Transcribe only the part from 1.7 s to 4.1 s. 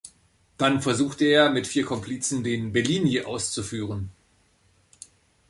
Komplizen den „Bellini“ auszuführen.